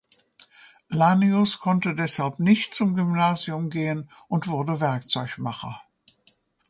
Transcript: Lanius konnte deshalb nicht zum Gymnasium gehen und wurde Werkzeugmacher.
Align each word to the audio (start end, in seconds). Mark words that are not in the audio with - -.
Lanius 0.89 1.59
konnte 1.59 1.93
deshalb 1.93 2.39
nicht 2.39 2.73
zum 2.73 2.95
Gymnasium 2.95 3.69
gehen 3.69 4.09
und 4.29 4.47
wurde 4.47 4.79
Werkzeugmacher. 4.79 5.79